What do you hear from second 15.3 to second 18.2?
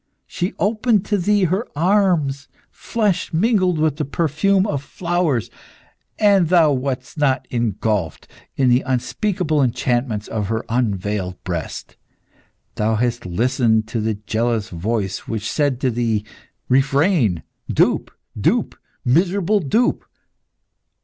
said to thee, 'Refrain!' Dupe,